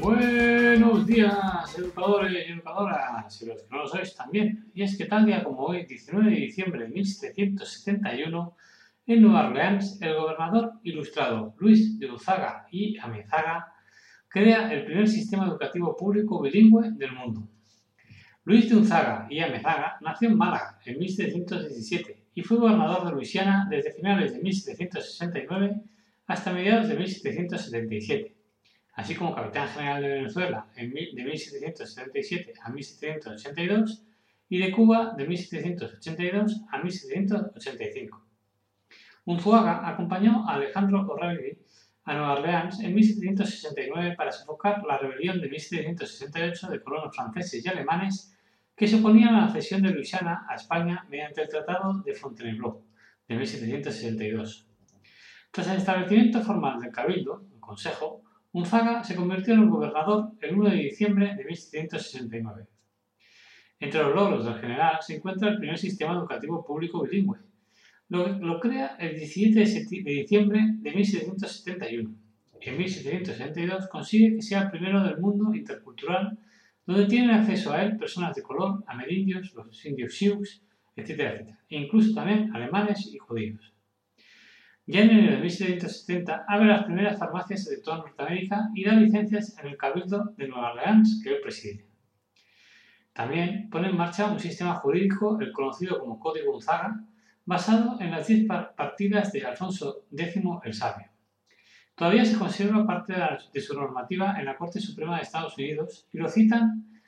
[0.00, 4.70] Buenos días, educadores y educadoras, y los que no lo sois también.
[4.72, 8.56] Y es que tal día como hoy, 19 de diciembre de 1771,
[9.06, 13.74] en Nueva Orleans, el gobernador ilustrado Luis de Uzaga y Amezaga
[14.28, 17.46] crea el primer sistema educativo público bilingüe del mundo.
[18.44, 23.66] Luis de Unzaga y Amezaga nació en Málaga en 1717 y fue gobernador de Luisiana
[23.68, 25.82] desde finales de 1769
[26.26, 28.39] hasta mediados de 1777
[29.00, 34.04] así como capitán general de Venezuela de 1777 a 1782
[34.50, 38.26] y de Cuba de 1782 a 1785.
[39.24, 41.58] Unzuaga acompañó a Alejandro O'Reilly
[42.04, 47.68] a Nueva Orleans en 1769 para sofocar la rebelión de 1768 de colonos franceses y
[47.68, 48.36] alemanes
[48.76, 52.84] que se oponían a la cesión de Luisiana a España mediante el Tratado de Fontainebleau
[53.26, 54.66] de 1762.
[55.50, 60.56] Tras el establecimiento formal del Cabildo, el Consejo, Unzaga se convirtió en el gobernador el
[60.56, 62.66] 1 de diciembre de 1769.
[63.78, 67.38] Entre los logros del general se encuentra el primer sistema educativo público bilingüe.
[68.08, 69.60] Lo, crea el 17
[70.02, 72.14] de diciembre de 1771.
[72.60, 76.36] En 1772 consigue que sea el primero del mundo intercultural
[76.84, 80.60] donde tienen acceso a él personas de color, amerindios, los indios sioux,
[80.96, 83.72] etc., etc., e incluso también alemanes y judíos.
[84.92, 89.56] Ya en enero de 1770 abre las primeras farmacias de toda Norteamérica y da licencias
[89.60, 91.86] en el Cabildo de Nueva Orleans que él preside.
[93.12, 97.04] También pone en marcha un sistema jurídico, el conocido como Código Gonzaga,
[97.44, 101.06] basado en las 10 partidas de Alfonso X el Sabio.
[101.94, 103.14] Todavía se conserva parte
[103.52, 107.00] de su normativa en la Corte Suprema de Estados Unidos y lo citan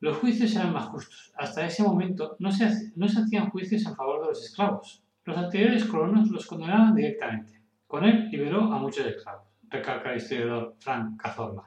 [0.00, 1.32] los juicios eran más justos.
[1.36, 5.36] Hasta ese momento no se, no se hacían juicios en favor de los esclavos, los
[5.36, 7.62] anteriores colonos los condenaban directamente.
[7.86, 11.64] Con él liberó a muchos esclavos, recalca el historiador Frank Cazorla.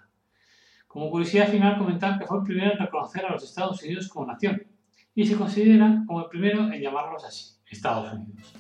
[0.88, 4.28] Como curiosidad final, comentar que fue el primero en reconocer a los Estados Unidos como
[4.28, 4.62] nación
[5.13, 8.53] y se considera como el primero en llamarlos así, Estados Unidos.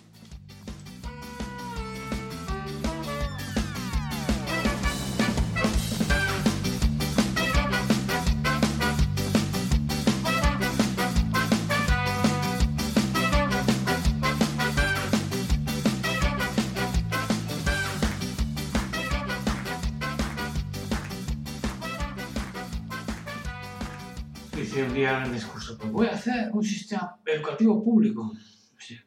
[24.57, 28.31] Dice un día en el discurso, pues voy a hacer un sistema educativo público.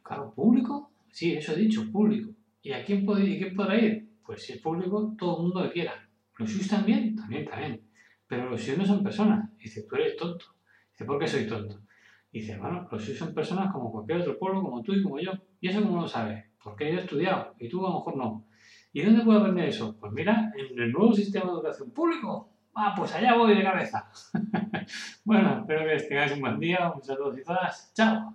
[0.02, 0.92] claro, ¿público?
[1.10, 2.30] Sí, eso he dicho, público.
[2.62, 4.08] ¿Y a quién, puede, y quién podrá ir?
[4.24, 6.08] Pues si es público, todo el mundo que quiera.
[6.38, 7.16] ¿Los SUS también?
[7.16, 7.82] También, también.
[8.28, 9.50] Pero los SUS no son personas.
[9.58, 10.44] Dice, tú eres tonto.
[10.92, 11.80] Dice, ¿por qué soy tonto?
[12.32, 15.32] Dice, bueno, los SUS son personas como cualquier otro pueblo, como tú y como yo.
[15.60, 16.44] ¿Y eso cómo lo sabes?
[16.62, 18.46] Porque yo he estudiado y tú a lo mejor no.
[18.92, 19.96] ¿Y dónde puedo aprender eso?
[19.98, 22.50] Pues mira, en el nuevo sistema de educación público.
[22.74, 24.08] Ah, pues allá voy de cabeza.
[25.24, 26.90] bueno, espero que tengáis un buen día.
[26.94, 27.92] Un saludo y todas.
[27.94, 28.34] Chao.